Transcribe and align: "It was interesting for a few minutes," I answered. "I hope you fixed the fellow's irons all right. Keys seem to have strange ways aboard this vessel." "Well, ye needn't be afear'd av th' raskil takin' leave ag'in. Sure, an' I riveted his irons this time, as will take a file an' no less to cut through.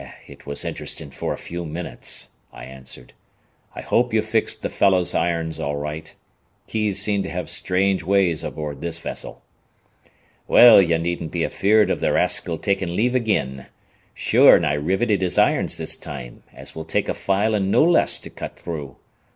"It 0.25 0.47
was 0.47 0.65
interesting 0.65 1.11
for 1.11 1.31
a 1.31 1.37
few 1.37 1.63
minutes," 1.63 2.29
I 2.51 2.63
answered. 2.65 3.13
"I 3.75 3.81
hope 3.81 4.15
you 4.15 4.23
fixed 4.23 4.63
the 4.63 4.69
fellow's 4.71 5.13
irons 5.13 5.59
all 5.59 5.75
right. 5.77 6.11
Keys 6.65 6.99
seem 6.99 7.21
to 7.21 7.29
have 7.29 7.47
strange 7.51 8.01
ways 8.01 8.43
aboard 8.43 8.81
this 8.81 8.97
vessel." 8.97 9.43
"Well, 10.47 10.81
ye 10.81 10.97
needn't 10.97 11.29
be 11.31 11.43
afear'd 11.45 11.91
av 11.91 11.99
th' 11.99 12.09
raskil 12.11 12.57
takin' 12.57 12.95
leave 12.95 13.15
ag'in. 13.15 13.67
Sure, 14.15 14.55
an' 14.55 14.65
I 14.65 14.73
riveted 14.73 15.21
his 15.21 15.37
irons 15.37 15.77
this 15.77 15.95
time, 15.95 16.41
as 16.51 16.73
will 16.73 16.83
take 16.83 17.07
a 17.07 17.13
file 17.13 17.55
an' 17.55 17.69
no 17.69 17.83
less 17.83 18.19
to 18.21 18.31
cut 18.31 18.57
through. 18.57 18.95